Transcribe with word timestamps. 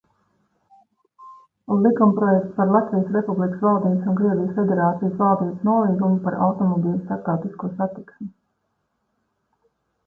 "Likumprojekts 1.81 2.55
"Par 2.55 2.71
Latvijas 2.77 3.11
Republikas 3.17 3.61
valdības 3.67 4.09
un 4.13 4.17
Krievijas 4.21 4.57
Federācijas 4.57 5.15
valdības 5.21 5.63
nolīgumu 5.69 6.19
par 6.27 6.41
automobiļu 6.49 6.97
starptautisko 7.07 7.73
satiksmi"." 7.79 8.35